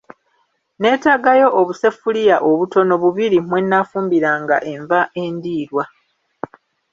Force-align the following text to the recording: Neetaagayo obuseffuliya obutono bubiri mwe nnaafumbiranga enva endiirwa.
Neetaagayo 0.79 1.47
obuseffuliya 1.59 2.35
obutono 2.49 2.93
bubiri 3.01 3.37
mwe 3.47 3.59
nnaafumbiranga 3.63 4.57
enva 4.73 4.99
endiirwa. 5.23 5.83